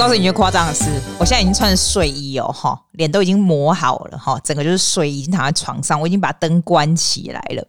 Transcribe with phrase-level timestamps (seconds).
[0.00, 0.84] 告诉你一件夸张的事，
[1.18, 7.62] 我现在已经穿着睡衣哦，哈，脸都已经抹好了，哈，整个就是睡衣，已经躺在床上，我已经把灯关起来了。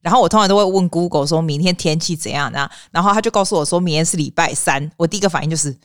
[0.00, 2.66] 然后我通常都会问 Google 说明天天气怎样呢？
[2.90, 4.90] 然后他就告诉我说明天是礼拜三。
[4.96, 5.76] 我第一个反应就是，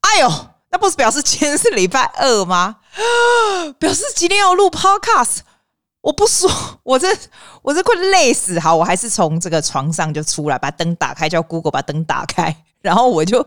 [0.00, 2.78] 哎呦，那不是表示今天是礼拜二吗？
[3.78, 5.42] 表示今天要录 Podcast。
[6.00, 6.50] 我不说，
[6.82, 7.06] 我这
[7.62, 8.58] 我这快累死。
[8.58, 12.64] 好，我还是从这个床上就出来，把灯打开，叫 Google 把灯打开。
[12.80, 13.44] 然后我就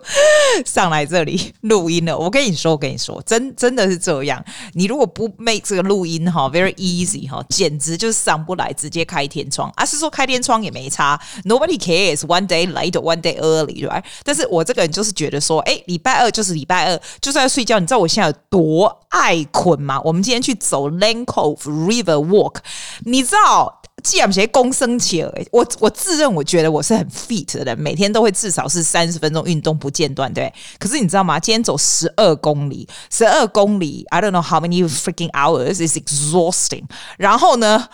[0.65, 2.17] 上来这里录音了。
[2.17, 4.43] 我跟你说，我跟你说，真真的是这样。
[4.73, 9.71] 你如果不 make 这个录音哈，very easy 哈，简直就是上不来，直接开天窗。
[9.75, 12.19] 啊，是说开天窗也没差，nobody cares。
[12.25, 14.03] One day late, one day early，对吧？
[14.23, 17.79] 但是我这个人就是觉得说，哎，礼拜二就是礼拜二，就是要睡觉。
[17.79, 19.99] 你知道我现在有多爱困吗？
[20.03, 22.57] 我们今天去走 Lane Cove River Walk，
[23.05, 23.80] 你知道？
[24.03, 30.51] 既然谁公生起儿，我我自认我觉得我是很 fit 的人，每天都会至少是三十分钟运动不间断，对。
[30.79, 31.39] 可是你知道吗？
[31.39, 36.83] 今天走十二公里，十二公里，I don't know how many freaking hours is exhausting。
[37.17, 37.87] 然后呢？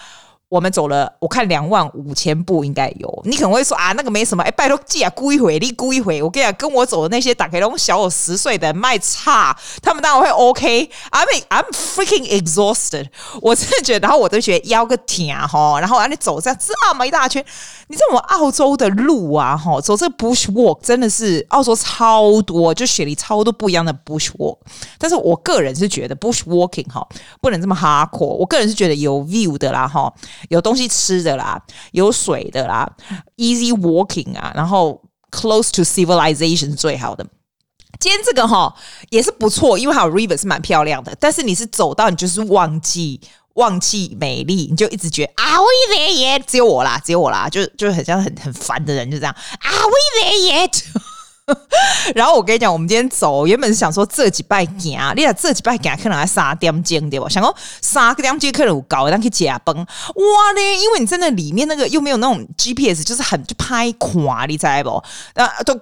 [0.50, 3.22] 我们走了，我看两万五千步应该有。
[3.26, 4.42] 你可能会说啊，那个没什么。
[4.44, 6.24] 哎，拜托，记啊，估一回，你估一回。
[6.24, 10.90] 我跟你讲，跟我走的那些打开龙小我十岁的卖差，他们当然会 OK。
[11.12, 13.10] I'm I'm freaking exhausted。
[13.42, 15.82] 我真的觉得，然后我都觉得腰个疼哈。
[15.82, 17.44] 然后啊，你走这样这么一大圈，
[17.88, 24.58] 你知道我们澳洲的路啊哈，走这 bush walk 真的是澳洲超多，就雪梨超多不一样的 bush walk。
[24.98, 27.06] 但是我个人是觉得 bush walking 哈，
[27.42, 28.28] 不能这么 hardcore。
[28.28, 30.14] 我个人是觉得有 view 的啦哈。
[30.50, 32.90] 有东西吃的啦，有水的啦
[33.38, 37.26] ，easy walking 啊，然后 close to civilization 是最好的。
[38.00, 38.76] 今天这个哈
[39.10, 41.16] 也是不错，因为还有 river 是蛮漂亮的。
[41.20, 43.20] 但是你是走到你就是忘记
[43.56, 46.44] 忘记美丽，你就一直觉得 Are we there yet？
[46.46, 50.84] 只有我啦，只有我啦，就就很像很很烦的人，就这样 Are we there yet？
[52.14, 57.30] 然后我跟你讲，我们今天走，原本是想说这几拜行，你讲这几拜行可能还三点钟对吧？
[57.30, 60.78] 想说三个点钟可能有高，但可以加崩哇嘞！
[60.78, 65.04] 因为你在那里面那个又没有那种 GPS，就是很就拍垮，你知道不？
[65.36, 65.74] 那都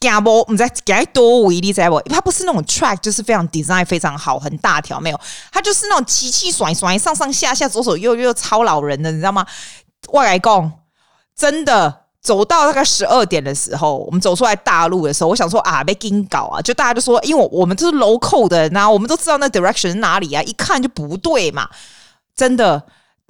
[0.00, 0.44] 行不？
[0.50, 2.00] 你在行多维，你知道不？
[2.08, 5.20] 它不是那种 track，就是非常 design 非常好，很大条，没有，
[5.50, 9.46] 它就是那种奇奇甩甩，上上下下，左左右右，超老人的，你知道吗？
[10.08, 10.72] 我来讲，
[11.34, 12.07] 真的。
[12.20, 16.60] 走到大概十二点的时候，我们走出来大路的时候，我想说啊，被惊搞啊！
[16.60, 21.68] 就大家就说，因为我我们这是 local 的人啊，我们都知道那 direction 是哪里啊，一看就不对嘛，
[22.34, 22.82] 真的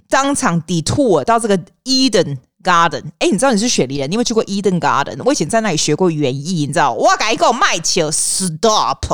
[0.09, 2.39] 当场 detour 到这个 Eden。
[2.63, 5.21] Garden，哎，你知道你是雪梨人，你有没有去过 Eden Garden？
[5.25, 6.93] 我以前在那里学过园艺，你知道？
[6.93, 9.05] 我改一个麦球 Stop，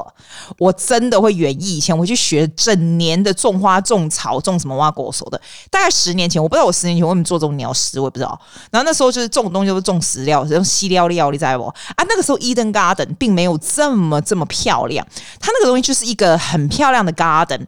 [0.59, 1.77] 我真的会园艺。
[1.77, 5.41] 以前我去学整年的种花、种草、种什么挖果手的。
[5.71, 8.41] 大概十年前，我不知道我十年前为什么做这种鸟食，我也不知道。
[8.71, 11.65] 然后那时候就是种东西，就是种饲料，用饲料料，你知道不？
[11.67, 15.07] 啊，那个时候 Eden Garden 并没有这么这么漂亮，
[15.39, 17.67] 它那个东西就是一个很漂亮的 garden，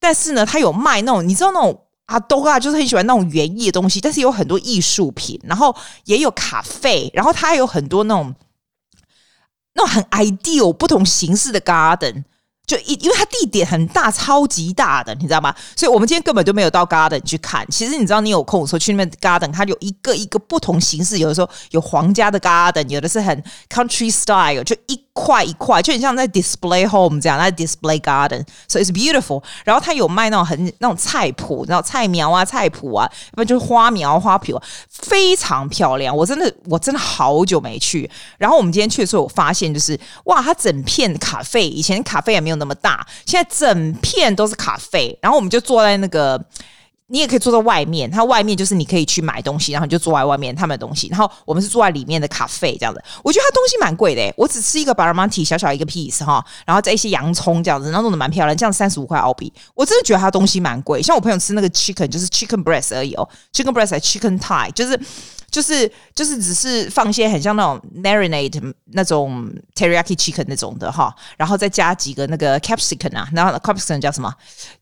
[0.00, 1.78] 但是呢，它有卖那种，你知道那种。
[2.08, 5.76] 啊，都啊，就是很喜欢那种园艺的东西，但是有很多艺术品，然后
[6.06, 8.34] 也有咖啡，然后它还有很多那种
[9.74, 12.24] 那种很 ideal 不同形式的 garden，
[12.66, 15.54] 就因因为它地点很大，超级大的，你知道吗？
[15.76, 17.66] 所以我们今天根本就没有到 garden 去看。
[17.70, 25.07] 其实你知道，你有空的时候去那边 garden，它有一个一个不同形式，有的时候有皇家的 garden，有的是很 country style，就一。
[25.18, 29.42] 块一块，就很像在 display home 这样，在 display garden，so it's beautiful。
[29.64, 36.16] 然后它有卖那种很那种菜谱，然后菜苗啊、菜谱啊，要不然就是花苗、花圃，非常漂亮。
[36.16, 38.08] 我真的我真的好久没去。
[38.38, 45.18] 然后我们今天去的时候，我发现就是哇，它整片咖啡，以前咖啡也没有那么大，现在整片都是咖啡。
[45.20, 46.40] 然后我们就坐在那个。
[47.10, 51.08] 你也可以坐在外面，它外面就是你可以去买东西，然后你就坐在外面他们的东西。
[51.08, 53.02] 然后我们是坐在里面的咖啡这样子。
[53.24, 59.52] 我觉得它东西蛮贵的，我只吃一个 Barramundi 小小一个 piece 哈，然后再一些洋葱这样子，然后弄得蛮漂亮，这样三十五块澳币。
[59.74, 61.02] 我真的觉得它东西蛮贵。
[61.02, 65.00] 像我朋友吃那个 chicken 就是 chicken breast 而已哦，chicken breast 还 chicken thigh 就是
[65.50, 74.30] 就是就是只是放一些很像那种 marinate 那种 teriyaki chicken 那种的哈，然后再加几个那个 capsicum 啊，然后 capsicum 叫什么？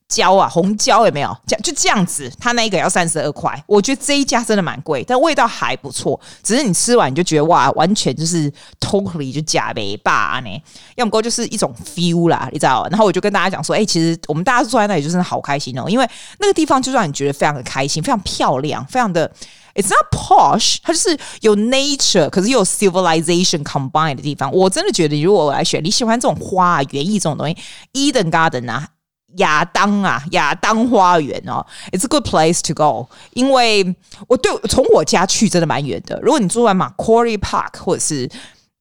[0.08, 1.36] 椒啊，红椒有没有？
[1.46, 3.60] 这样就这样子，他那一个要三十二块。
[3.66, 6.18] 我觉得这一家真的蛮贵，但味道还不错。
[6.42, 10.62] 只是你吃完你就觉得哇，完全就是 totally 就假没霸呢。
[10.94, 12.86] 要么就是一种 feel 啦，你知道？
[12.90, 16.08] 然后我就跟大家讲说，哎、其实我们大家坐在那里就真的好开心哦，因为
[16.38, 19.28] 那个地方就让你觉得非常的开心，非常漂亮，非常的
[19.74, 24.52] it's not posh，它就是有 nature，可是又有 civilization combined 的地方。
[24.52, 27.56] 我真的觉得，如果我来选，你喜欢这种花园艺这种东西
[27.92, 28.88] ，Eden Garden 啊。
[29.36, 33.08] 亚当啊，亚当花园哦，It's a good place to go。
[33.34, 33.94] 因为
[34.28, 36.18] 我对从我家去真的蛮远的。
[36.22, 38.30] 如果你住在 Macquarie Park 或者是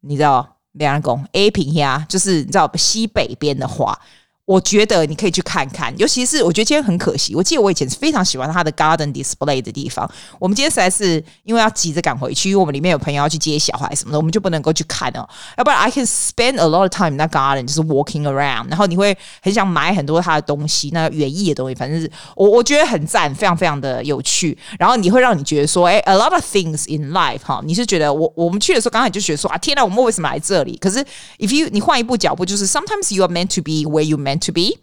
[0.02, 4.00] 你知道两人讲 A 坪呀，就是你知道西北边的话。
[4.46, 7.34] 我觉得你可以去看看，尤其是我觉得今天很可惜。
[7.36, 10.08] 我记得我以前是非常喜欢它的 garden display 的地方。
[10.38, 15.28] 我们今天实在是因为要急着赶回去，因为我们里面有朋友要去接小孩什么的，我们就不能够去看哦。
[15.58, 24.56] 要不然 I can spend a lot of time in that garden，就是 walking around，然后你会很想买很多他的东西，那园艺的东西，反正是我我觉得很赞，非常非常的有趣。
[24.78, 30.78] 然后你会让你觉得说，哎，a lot of things in life 哈，你是觉得我我们去的时候刚才就觉得说啊，天哪，我们为什么来这里？
[30.78, 31.04] 可是
[31.40, 34.79] if you 你换一步脚步，就是 sometimes you are meant to be where you meant to be。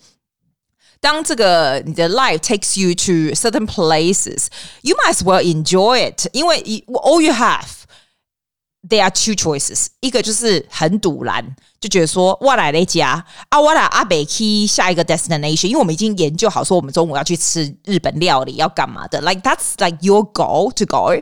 [0.99, 4.47] 当这个你的 life takes you to certain places,
[4.81, 7.67] you might as well enjoy it，因为 all you have
[8.89, 21.21] there are two choices，一个就是很赌烂，就觉得说我来了家啊，我来阿北去下一个 destination，因为我们已经研究好说我们中午要去吃日本料理要干嘛的，like that's like your goal to go。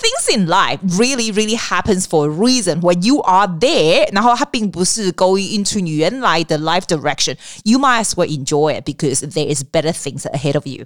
[0.00, 2.80] things in life really, really happens for a reason.
[2.80, 7.36] When you are there，然后它并不是 going into 你原来的 life direction.
[7.64, 10.84] You might as well enjoy it because there is better things ahead of you.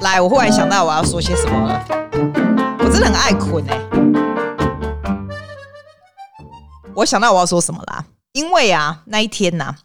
[0.00, 1.84] 来，我忽然想到我要说些什么了。
[2.78, 3.80] 我真的很爱困哎、欸。
[6.94, 9.78] 我想到我要说什么啦，因为啊，那一天呐、啊。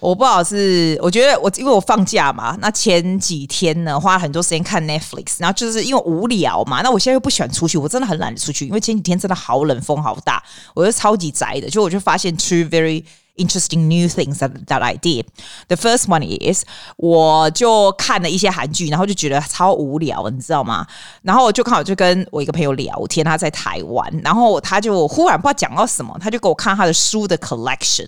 [0.00, 10.42] 我不好是，我觉得我因为我放假嘛，那前几天呢花了很多时间看 Netflix，然后就是因为无聊嘛，那我现在又不喜欢出去，我真的很懒得出去，因为前几天真的好冷，风好大，
[10.74, 13.04] 我就超级宅的，就我就发现 two very
[13.36, 15.24] interesting new things that that I did.
[15.68, 16.64] The first one is
[16.96, 20.86] 我就看了一些韩剧，然后就觉得超无聊，你知道吗？
[21.22, 28.06] 然后我就刚好就跟我一个朋友聊天，他在台湾，然后他就忽然不知道讲到什么，他就给我看他的书的 collection。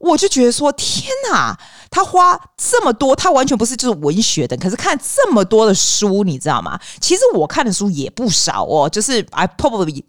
[0.00, 1.56] 我就觉得说，天哪，
[1.90, 6.80] 他花这么多，他完全不是就是文学的，可是看这么多的书，你知道吗？
[7.00, 10.02] 其实我看的书也不少哦，就是 I probably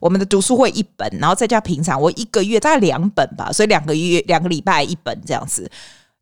[0.00, 5.70] 我们的读书会一本，然后再加平常我一个月大概两本吧，所以两个月两个礼拜一本这样子。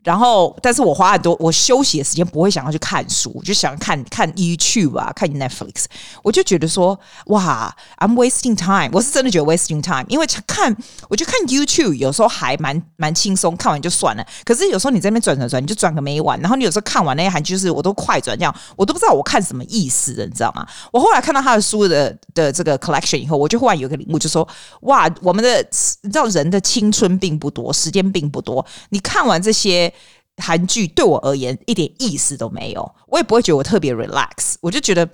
[0.04, 5.84] 然后，但是我花很多，我休息的时间不会想要去看书，我就想看看 YouTube 啊，看 Netflix。
[6.22, 8.90] 我就觉得说，哇，I'm wasting time。
[8.92, 10.76] 我是真的觉得 wasting time，因为看，
[11.08, 14.26] 我就看 YouTube，有时候还蛮蛮轻松，看完就算了。
[14.44, 16.40] 可是有时候你在那边转转转，你就转个没完。
[16.40, 20.66] 然后你有时候看完那些韩剧，就是我都快转这样，我都不知道我看什么意思的，你知道吗？
[20.92, 24.46] 我后来看到他的书的的这个 collection 以后，我就忽然有个领悟，就说，
[24.80, 25.64] 哇，我们的
[26.00, 29.91] 你知道人的青春并不多，时间并不多，你看完这些。
[30.42, 35.08] 韩剧对我而言一点意思都没有，我也不会觉得我特别 relax，我就觉得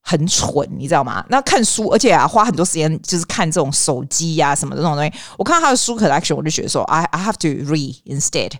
[0.00, 1.24] 很蠢，你知道吗？
[1.28, 5.12] 那看书，而且啊，花很多时间就是看这种手机呀、什么的这种东西。
[5.36, 8.52] 我看到他的书 collection，我就觉得说，I I have to read instead。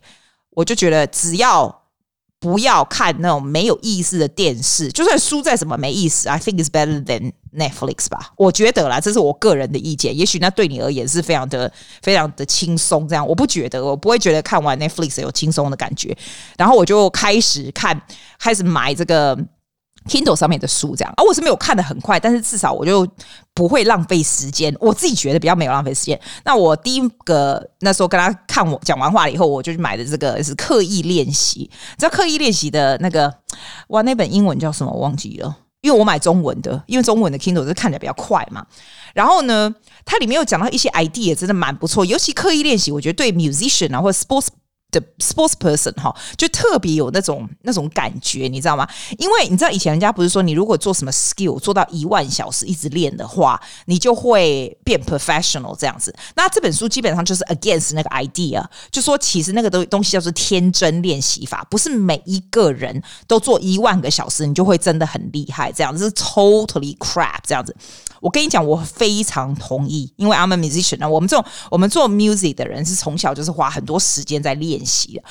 [0.51, 1.83] 我就觉得只要。
[2.41, 8.33] 不要看那种没有意思的电视，就算书再怎么没意思，I think it's better than Netflix 吧。
[8.37, 11.71] 我觉得啦，这是我个人的意见，也许那对你而言是非常的、
[12.03, 13.09] 非常的轻松。
[13.09, 16.17] 这样我不觉得，我不会觉得看完 Netflix 有轻松的感觉。
[16.57, 18.01] 然后我就开始看，
[18.39, 19.39] 开始买这个。
[20.07, 23.09] Kindle 上面的书这样，啊、我是没有看得很快，但是至少我就
[23.55, 24.71] 不会浪费时间。
[24.79, 26.21] 我自己觉得比较没有浪费时间。
[26.45, 31.71] 那我第一个那时候跟他看我讲完话了以后，我就去买的这个是刻意练习。
[31.97, 33.35] 知道刻意练习的那个
[33.89, 34.93] 哇，那本英文叫什么？
[34.93, 38.67] 我忘记了，因为我买中文的，因为中文的 Kindle 是看起来比较快嘛。
[39.13, 39.75] 然后呢，
[40.07, 42.07] 它里面有讲到一些 idea，真的蛮不错。
[42.07, 44.47] 尤其刻意练习，我觉得对 musician 啊或者 sports。
[44.99, 48.89] 的 sports person 哈，就特别有那种那种感觉，你知道吗？
[49.19, 56.15] 因为你知道以前人家不是说，你如果做什么 skill 做到一万小时一直练的话，你就会变 professional 这样子。
[56.37, 67.75] 那这本书基本上就是 against 那个 idea，就说其实那个东东西叫做天真练习法，不是每一个人都做一万个小时，你就会真的很厉害，这样子是 totally crap 这样子。
[68.21, 75.23] 我跟你讲，我非常同意，因为 I'm a musician 啊，我们这种我们做 music 的人是从小就是花很多时间在练习的。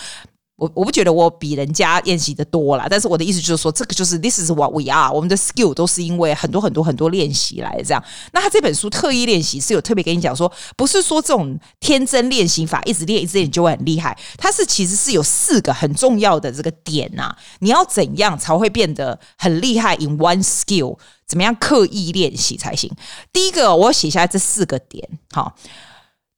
[0.55, 8.01] 我我不觉得我比人家练习的多啦，但是我的意思就是说，这个就是 this is what we are，我们的 skill 都是因为很多很多很多练习来的这样。
[8.31, 14.17] 那他这本书特意练习是有特别跟你讲说，不是说这种天真练习法，一直练一直练就会很厉害。
[14.37, 22.91] 它是其实是有四个很重要的这个点呐、啊，你要怎样才会变得很厉害？In one skill，怎么样刻意练习才行？
[23.33, 25.55] 第一个，我写下来这四个点，好。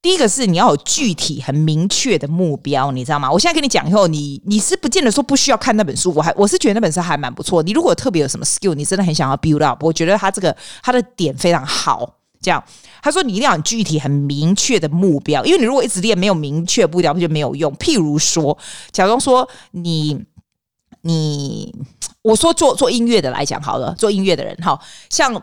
[0.05, 3.31] 第一个是你要有具体、很明确的目标，你知道吗？
[3.31, 7.63] 我现在跟你讲以后，你你是不见得说不需要看那本书，我还我是觉得那本书还蛮不错。
[7.63, 12.17] 你如果特别有什么 skill，你真的很想要 build up，我觉得他这个他的点非常好。
[12.39, 12.63] 这样，
[13.01, 17.73] 他说你一定要很具体、很明确的目标，因为你如果一直练没有明确的目标，就没有用。
[17.77, 18.55] 譬如说，
[18.91, 20.23] 假装说你
[21.01, 21.73] 你
[22.21, 25.41] 我说做做音乐的来讲好了，做音乐的人哈，像。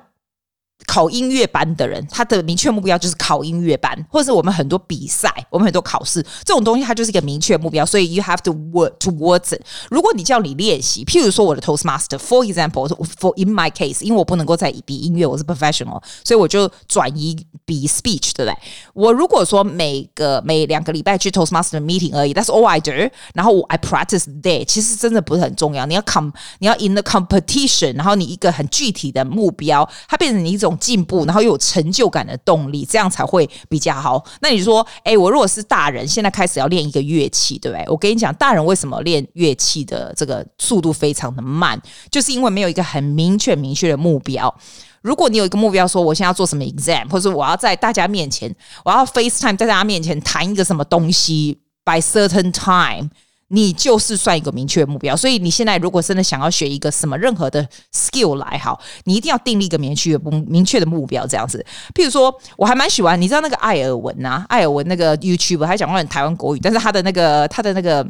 [0.87, 9.61] 考音乐班的人，他的明确目标就是考音乐班，或者是我们很多比赛，我们很多考试这种东西，它就是一个明确目标，所以 you have to work towards it。
[9.91, 18.55] 如果你叫你练习，譬如说我的 Toastmaster，for example，for in my case，因为我不能够再比音乐，我是 professional，所以我就转移比 speech，对不对？
[18.93, 22.91] 我如果说每个每两个礼拜去 Toastmaster meeting 而已，that's all I do。
[23.35, 25.87] 然后我 I practice there，其实真的不是很重要。
[25.87, 30.72] 你要 come，你要 in the competition，然后你一个很具体的目标，它变成你一种。
[30.79, 34.23] 进步，然后又有成就感的动力，这样才会比较好。
[34.41, 37.85] 那你说，哎，我如果是大人，现在开始要练一个乐器，对不对？
[37.88, 44.55] 我跟你讲，大人为什么练乐器的这个速度非常的慢，就是因为没有一个很明确、明确的目标。
[45.00, 53.11] 如果你有一个目标，说我现在要做什么 exam，或者我要在大家面前，我要 FaceTime 在大家面前弹一个什么东西，by certain time。
[53.54, 60.16] 你就是算一个明确目标，所以你现在如果真的想要学一个什么任何的 skill 来好，你一定要订立一个明确
[60.47, 61.62] 明确的目标，这样子。
[61.94, 68.06] 譬如说，我还蛮喜欢，你知道那个艾尔文啊，艾尔文那个 YouTube 还讲过很台湾国语，但是他的那个他的那个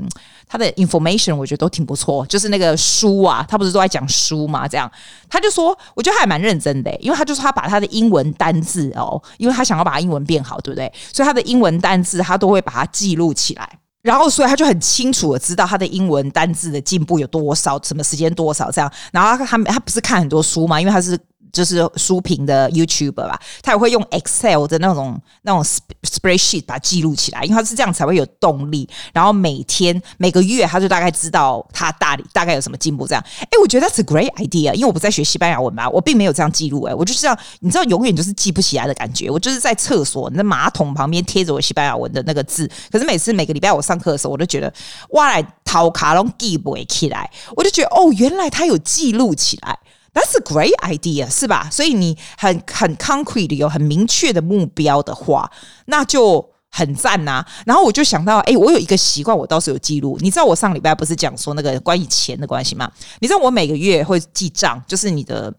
[0.47, 4.89] 他的 information 我觉得都挺不错，就是那个书啊，他不是都在讲书嘛，这样
[5.29, 10.93] 他就说，我觉得还蛮认真的，因为他就说他把他的英文单字哦，因为他想要把他英文变好，对不对？
[11.13, 13.69] 所以他的英文单字他都会把它记录起来。
[14.03, 18.93] 然后，所以他就很清楚的知道他的英文单字的进步有多少，什么时间多少这样。
[19.13, 21.19] 然后他他不是看很多书嘛，因为他是。
[21.53, 25.63] 就是书评的 YouTuber 吧，他也会用 Excel 的那种那种
[26.03, 28.89] spreadsheet 把它记录起来，因为他是这样才会有动力。
[29.13, 33.07] 然后每天每个月他就大概知道他大大概有什么进步。
[33.07, 36.83] 这样，哎，我觉得 that's a great idea，因为我不在学西班牙文嘛，我并没有这样记录。
[36.85, 39.29] 哎，我就是这样，你知道，永远就是记不起来的感觉。
[39.31, 44.73] 我就是在厕所那马桶旁边贴着我西班牙文的那个字，可是每次每个礼拜我上课的时候，我都觉得
[45.11, 49.79] 哇，来掏卡拢记不起来，我就觉得哦，原来他有记录起来。
[50.15, 51.69] That's a great idea，是吧？
[51.71, 55.51] 所以你很很 concrete 有很明确的目标的话，
[55.87, 57.49] 那就很赞呐、啊。
[57.65, 60.19] 然后我就想到，哎，我有一个习惯，我倒是有记录。
[60.21, 62.91] 你知道我上礼拜不是讲说那个关于钱的关系吗？
[63.21, 65.51] 你知道我每个月会记账，就是你的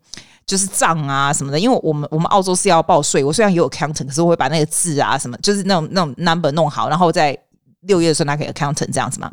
[0.46, 1.60] 就是账啊什么的。
[1.60, 7.36] 因为我们我们澳洲是要报税，我虽然也有 accountant，可是我会把那个字啊什么，就是那种那种 number 弄好，然后在
[7.82, 9.32] 六月的时候拿给 accountant 这样子嘛。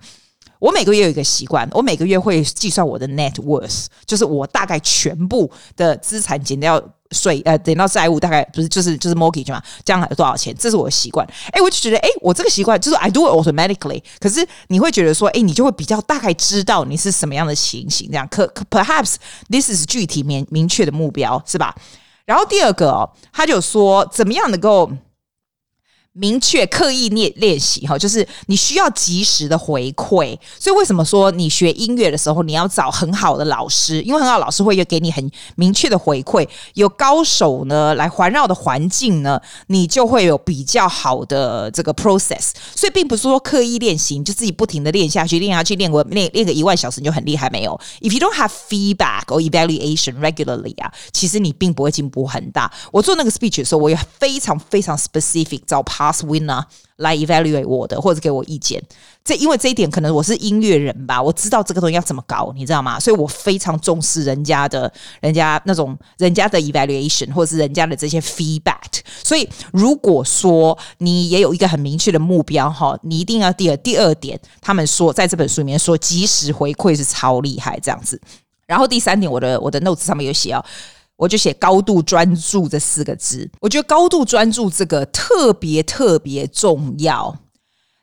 [0.60, 6.80] 我每个月有一个习惯，我每个月会计算我的 net worth，就是我大概全部的资产减掉
[7.12, 10.54] 税，呃，减到债务，大概不是就是就是 mortgage 嘛，这样有多少钱？
[10.56, 11.26] 这是我的习惯。
[11.50, 14.02] 哎，我就觉得，哎，我这个习惯就是 I do it automatically。
[14.20, 19.14] 可是你会觉得说，哎，你就会比较大概知道你是什么样的情形，这样可 perhaps
[19.48, 21.74] this is 具体明明确的目标，是吧？
[22.26, 24.90] 然后第二个哦，他就说怎么样能够。
[26.12, 30.36] 明确刻意练练习哈，就是你需要及时的回馈。
[30.58, 34.02] 所以为什么说你学音乐的时候，你要找很好的老师？
[34.02, 36.46] 因为很好的老师会给你很明确的回馈。
[36.74, 42.50] 有高手呢来环绕的环境呢，你就会有比较好的这个 process。
[42.74, 52.72] 所以并不是说刻意练习，你就自己不停的练下去，练下去，练过练练个一万小时你就很厉害没有？If you don't have feedback or evaluation regularly 啊，其实你并不会进步很大。
[52.90, 56.64] 我做那个 speech 的时候，我也非常非常 specific 找 Past winner
[56.96, 58.82] 来 evaluate 我的，或者给我意见。
[59.22, 62.98] 这因为这一点，可能我是音乐人吧，我知道这个东西要怎么搞，你知道吗？
[62.98, 64.90] 所以我非常重视人家的、
[65.20, 69.00] 人家那种人家的 evaluation，或者是人家的这些 feedback。
[69.22, 78.18] 所以如果说你也有一个很明确的目标哈，你一定要第二第二点，他们说在这本书里面说，及时回馈是超厉害这样子。
[78.66, 80.64] 然后第三点，我的我的 notes 上面有写哦。
[81.20, 87.36] 我就写高度专注这四个字，我觉得高度专注这个特别特别重要。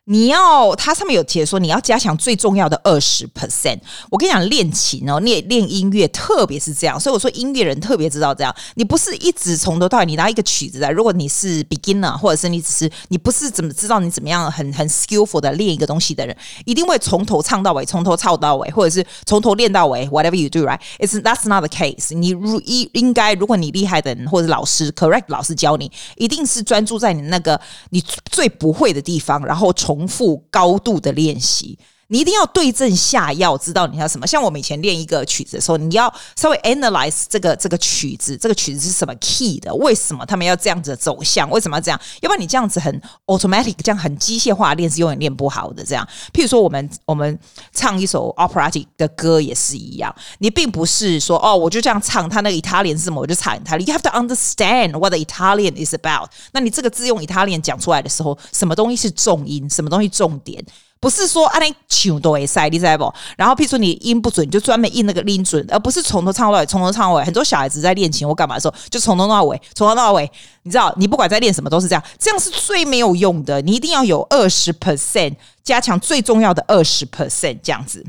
[0.10, 3.78] 你要，它上面有写说你要加强最重要的二十 percent。
[4.10, 6.98] 我跟你讲，练琴哦，你也练音乐，特别是这样。
[6.98, 8.56] 所以我说音乐人特别知道这样。
[8.76, 10.90] 你不是一直从头到尾，你拿一个曲子来。
[10.90, 16.34] 如果你是 beginner，或者是你只是你不是怎么知道你怎么样很很 skillful 的练一个东西的人，
[16.64, 20.08] 一定会从头唱到尾，从头唱到尾，或者是从头练到尾。
[20.08, 20.80] Whatever you do, right?
[21.00, 22.16] It's that's not the case.
[22.16, 27.60] 你如一应该，如果你厉害的人或者老师 correct 老师教你，一定是专注在你那个
[27.90, 31.80] 你最不会的地方，然后从重复高度的练习。
[32.10, 34.26] 你一定要对症下药，知道你要什么。
[34.26, 39.74] 像我们以前练一个曲子的时候，你要稍微 analyze 这个这个曲子，这个曲子是什么 key 的？
[39.76, 41.50] 为什么他们要这样子走向？
[41.50, 42.00] 为什么要这样？
[42.22, 45.84] 要不然你这样子很 automatic，这样很机械化练是永远练不好的。
[45.84, 47.38] 这样，譬如说我们我们
[47.74, 53.86] 唱一首 operatic 的歌也是一样，你并不是说哦，我就这样唱，他那个 Italian 是什么，我就唱 Italian。
[53.86, 56.30] You have to understand what the Italian is about。
[56.54, 60.64] 那你这个字用 Italian 讲出来的时候，什么东西是重音，什么东西重点？
[61.00, 63.14] 不是说啊，你唱都会塞，你知不？
[63.38, 67.24] 然后，譬如说你音不准，你就专门印那个音准，而不是从头唱到尾，从头唱到尾。
[67.24, 70.30] 很多小孩子在练琴或干嘛的时候，就从头到尾，从头到尾。
[70.64, 73.62] 你知道，你不管在练什么，都是这样，这样是最没有用的。
[73.62, 78.06] 你一定要有二十 percent 加强最重要的二十 percent 这样子。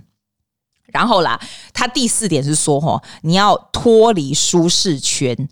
[0.86, 1.38] 然后啦，
[1.74, 5.48] 他第四点是说，哈，你要脱离舒适圈。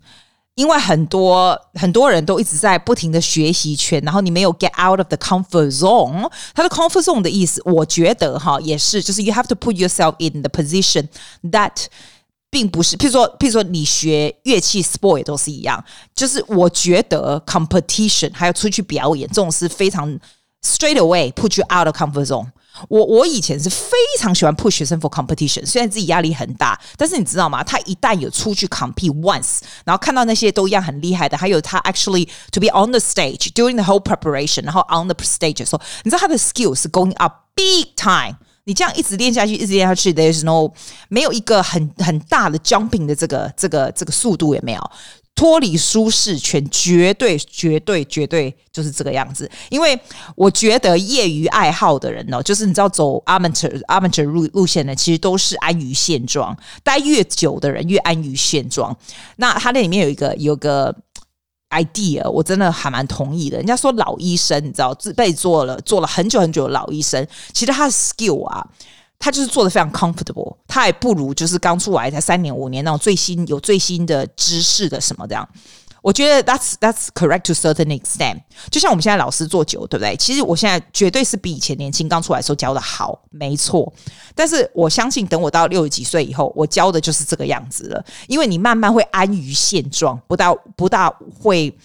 [0.57, 6.27] 因为很多很多人都一直在不停的学习圈，然后你没有 get out of the comfort zone。
[6.55, 11.07] 他的 comfort zone 的意思，我觉得哈也是，就是 you have to put yourself in the position
[11.51, 11.85] that
[12.49, 15.83] 并不是，譬如说，譬如说你学乐器 sport 也都是一样，
[16.15, 20.09] 就是我觉得 competition 还有出去表演这种是非常
[20.63, 22.47] straight away put you out of comfort zone。
[22.89, 27.63] 我我以前是非常喜欢 push 学生 for competition，虽然自己压力很大，但是你知道吗？
[27.63, 35.59] 他一旦有出去 compete once，然后看到那些都一样很厉害的，还有他 actually to be on the stage during the whole preparation，然后 on the stage
[35.59, 38.37] 的时候，你知道他的 skills going up big time。
[38.65, 40.69] 你这样一直练下去，一直练下去，there's no
[41.07, 44.91] 没有一个很很大的 jumping 的这个这个这个速度也没有。
[45.37, 49.49] 脱离舒适圈，绝对、绝对、绝对就是这个样子。
[49.69, 49.97] 因为
[50.35, 56.57] 我觉得业余爱好的人哦，就是你知道走 amateur amateur 路路线的，其实都是安于现状。
[56.83, 58.97] 待越久的人越安于现状。
[59.35, 60.93] 那他那里面有一个有个
[61.69, 63.57] idea，我真的还蛮同意的。
[63.57, 68.67] 人家说老医生，你知道，自被做了做了很久很久的老医生，其实他的 skill 啊。
[69.19, 75.47] 他就是做的非常 comfortable，他也不如就是刚出来才三年五年那种最新有最新的知识的什么这样。
[76.03, 78.39] 我觉得 that's that's correct to certain extent。
[78.71, 80.15] 就像我们现在老师做久，对不对？
[80.15, 83.91] 其实我现在绝对是比以前年轻刚出来的时候教的好，没错。
[84.33, 88.05] 但是我相信，等我到六十几岁以后，我教的就是这个样子了。
[88.27, 91.09] 因为你慢慢会安于现状，不大不大
[91.41, 91.75] 会，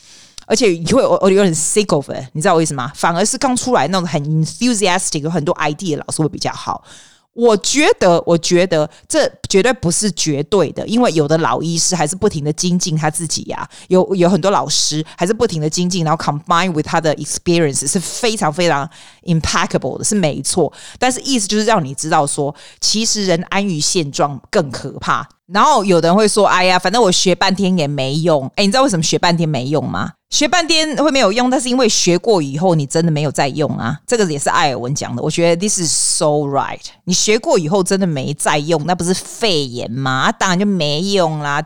[0.46, 2.92] 而且你会我我有点 sick of it，你知道我意思吗？
[2.94, 6.84] 反而是刚出来那种很 enthusiastic，有很多 idea 的老师会比较好。
[7.34, 18.88] 我觉得，我觉得这绝对不是绝对的，因为有的老医师还是不停的精进他自己呀、有有很多老师还是不停的精进，然后 combine with 他的 experience 是非常非常
[19.22, 20.70] impeccable 的，是没错。
[20.98, 25.26] 但是意思就是让你知道说，其实人安于现状更可怕。
[25.46, 30.12] 然后有的人会说：“哎呀，反正我学半天也没用。”哎，你知道为什么学半天没用吗？
[30.30, 33.98] 学半天会没有用，但是因为学过以后，你真的没有再用啊。
[34.06, 36.80] 这个也是艾尔文讲的，我觉得 this is so right。
[37.04, 40.32] 你学过以后真的没再用，那不是废言吗？
[40.32, 41.62] 当然就没用啦。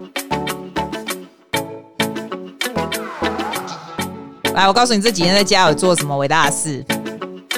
[4.55, 6.85] 来，我告诉你这几天在家有做什么伟大的事。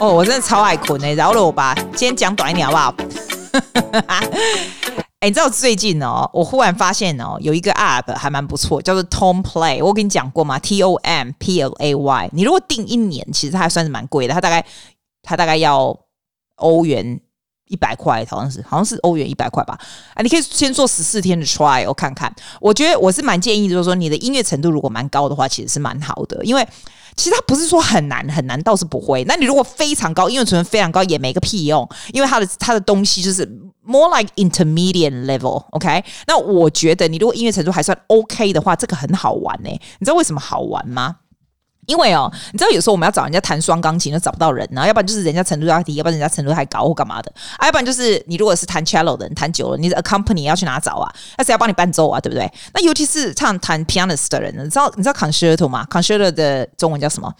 [0.00, 1.74] 哦，我真的超爱困哎，饶了我吧。
[1.94, 2.94] 今天讲短一点好不好？
[5.20, 9.84] 哎，你知道最近哦，我忽然发现哦，有一个 app 还蛮不错，叫做 Tom Play。
[9.84, 12.30] 我跟你讲过吗？T O M P L A Y。
[12.32, 14.64] 你如果订一年，其实它还算是蛮贵的，它大概
[15.22, 15.98] 它大概要
[16.54, 17.20] 欧元
[17.66, 19.76] 一百块，好像是好像是欧元一百块吧。
[20.14, 22.32] 啊，你可以先做十四天的 trial 看看。
[22.60, 26.64] 我觉得我是蛮建议，就是说你的音乐程度如果蛮高的话，其实是蛮好的，因为。
[27.18, 29.24] 其实它不是说很难很难，倒是不会。
[29.24, 33.44] 那你如果非常高，音乐水平非常高，也没个屁用，因为它的它的东西就是
[33.84, 36.04] more like intermediate level，OK？
[36.28, 39.68] 那我觉得你如果音乐程度还算 OK 的话，这个很好玩呢。
[39.68, 41.16] 你知道为什么好玩吗？
[41.88, 51.10] 因为哦，你知道有时候我们要找人家弹双钢琴，都找不到人然后，要不然就是人家程度太低，要不然人家程度太高或干嘛的，啊，要不然就是你如果是弹 cello 的人，弹久了，你的 accompany 要去哪找啊？
[51.38, 52.20] 那谁要帮你伴奏啊？
[52.20, 52.50] 对不对？
[52.74, 57.34] 那尤其是唱弹 pianist 的人，你知道你知道 concerto 吗？concerto 的中文叫什么？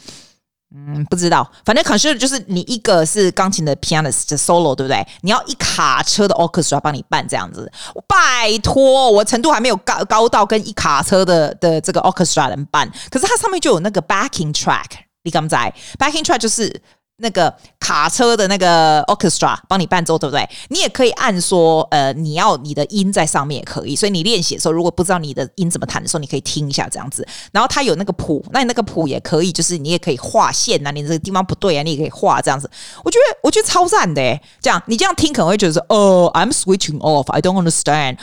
[0.75, 5.07] 嗯，不知道，反正可是就是你一个是钢琴的 pianist 的 solo，对不对？
[5.23, 7.73] 你要一卡车的 orchestra 帮你办这样子，
[8.07, 14.85] 拜托，我程度还没有高高到跟一卡车的的这个 orchestra 能办，可是它上面就有那个 backing track，
[15.23, 16.83] 你敢不在？backing track 就是
[17.21, 20.49] 那个卡车的那个 orchestra 帮你伴奏，对不对？
[20.69, 23.97] 你也可以按说，呃，你要你的音在上面也可以。
[23.97, 27.27] 所以你练习的时候，如果不知道你的音怎么弹的时候，你可以听一下这样子。
[27.53, 32.71] 然后它有那个谱，那你那个谱也可以，就是你也可以画线啊，你这个地方不对啊，你也可以画这样子。
[33.05, 38.19] 我觉得我觉得超赞的，这样你这样听可能会觉得说，哦，I'm switching off，I don't understand。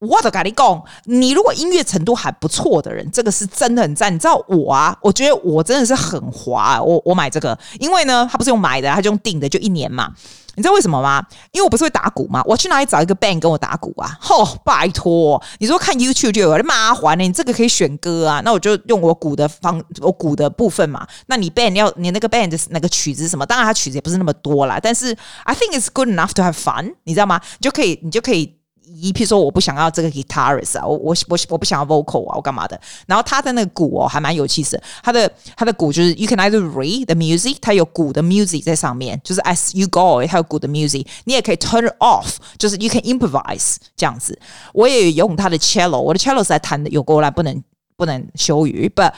[0.00, 4.14] 我的咖喱贡，你如果音乐程度还不错的人，这个是真的很赞。
[4.14, 6.80] 你知道我啊，我觉得我真的是很滑。
[6.80, 10.12] 我我买这个，因为呢，他不是用买的，他就用订的，就一年嘛。
[10.54, 11.24] 你知道为什么吗？
[11.52, 12.42] 因为我不是会打鼓吗？
[12.44, 14.16] 我去哪里找一个 band 跟我打鼓啊？
[14.20, 17.22] 吼、哦，拜托，你说看 YouTube 就有了，麻烦呢。
[17.22, 21.06] 你这个可以选歌啊，那我就用我鼓的方，我鼓的部分嘛。
[21.26, 23.44] 那你 band 要你那个 band 的那个曲子什么？
[23.44, 27.40] 当然，它曲子也不是那么多啦，但是 I think it's good enough to have fun，你知道吗？
[27.58, 28.57] 你就可以，你就可以。
[28.88, 32.80] 一，譬如说我不想要这个 guitarist 啊，我我我我不想要 vocal 啊，我干嘛的？
[33.06, 34.80] 然后他的那个鼓哦，还蛮有气势。
[35.02, 41.06] 他的他的鼓就是 you can either read the music，他有鼓的 music 在上面，就是 as you go，它有鼓的 music。
[41.24, 44.38] 你也可以 turn off，就是 you can improvise 这样子。
[44.72, 47.62] 我也有用他的 cello，我的 cello 是在弹的有够烂，不能
[47.96, 49.12] 不能羞于，but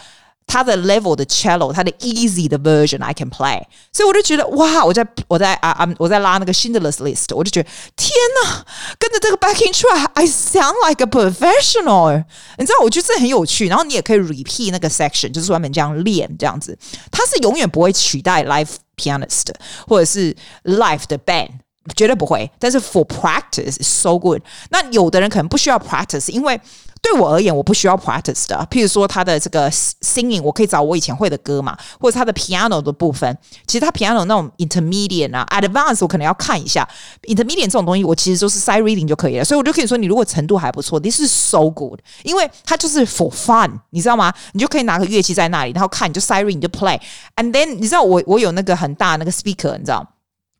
[0.49, 8.11] 他的 level 的 cello，他的 easy 的 version I can play，所以我就觉得哇，我在我在啊啊，我在拉那个 Schindler's List，我就觉得天
[8.43, 8.63] 哪，
[8.99, 12.23] 跟着这个 backing track，I sound like a professional。
[12.59, 13.67] 你知道，我觉得这很有趣。
[13.67, 16.77] 然后你也可以 repeat 那个 section，就是专门这样练这样子。
[17.11, 19.47] 它是永远不会取代 live pianist
[19.87, 21.49] 或者是 live 的 band，
[21.95, 22.49] 绝对不会。
[22.59, 24.41] 但是 for practice is so good。
[24.69, 26.61] 那有的人可能不需要 practice，因为
[27.10, 28.66] 对我而言，我不需要 practice 的。
[28.70, 33.36] 譬如说，他的这个 singing，我可以找我以前会的歌嘛，或者他的 piano 的部分。
[33.66, 36.88] 其实他 piano 那种 intermediate 啊，advanced 我可能要看一下。
[37.22, 39.44] intermediate 这种东西，我其实都是 sigh reading 就可以了。
[39.44, 44.32] 所以我就可以说，你如果程度还不错，this is so good，因为它就是 for fun，你知道吗？
[44.52, 50.06] 你就可以拿个乐器在那里，然后看，你就 sigh reading 你就 play，and then 你知道我我有那个很大那个 speaker，你知道。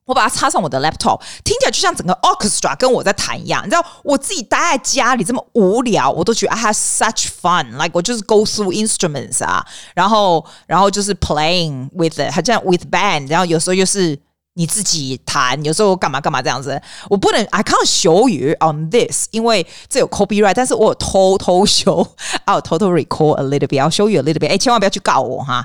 [0.07, 3.63] 我把它插上我的 laptop，听起来就像整个 orchestra 跟我在弹一样。
[3.65, 14.19] 你知道，我自己待在家里这么无聊，我都觉得 I have such fun，like 我就是 go through instruments 啊，然后然后就是 playing with it，好像 with band，然后有时候又是
[14.55, 16.83] 你自己弹，有时候干嘛干嘛这样子。
[17.09, 22.05] 我不能 I can't show you on this，因为这有 copyright，但是我有偷偷 show，
[22.47, 24.49] 啊，偷偷 record a little bit，I'll show you a little bit。
[24.49, 25.65] 哎，千万不要去告我哈。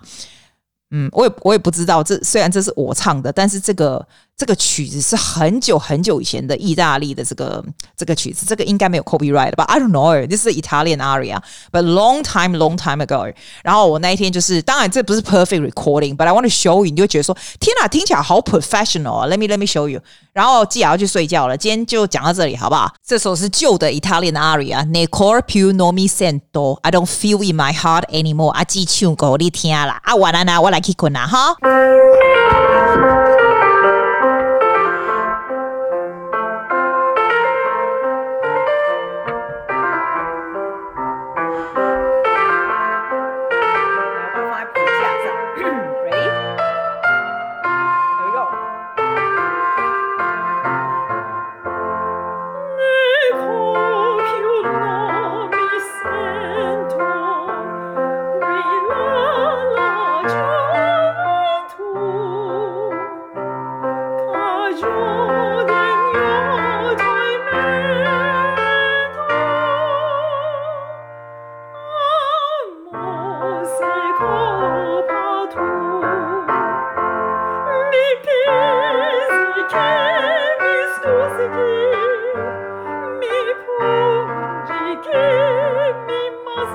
[0.91, 4.08] 嗯，我也我也不知道，这虽然这是我唱的，但是这个。
[4.38, 7.63] 这个曲子是很久很久以前的意大利的这个
[7.95, 10.28] 这个曲子，这个应该没有 copyright 吧？I don't know.
[10.28, 13.34] This is Italian aria, but long time, long time ago.
[13.63, 19.26] 然后我那一天就是，当然这不是 perfect recording, but I want to show you，你就会觉得说，天哪，听起来好 professional.
[19.30, 20.02] Let me, let me show you.
[20.34, 22.93] 然后记得要去睡觉了，今天就讲到这里，好不好？
[23.08, 26.78] 这首是旧的 Italian aria, Ne corpo non mi sento.
[26.82, 28.50] I don't feel in my heart anymore.
[28.50, 31.56] 啊，记唱歌你听啦，啊，晚安啦，我来去困啦，哈。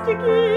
[0.03, 0.50] Sticky.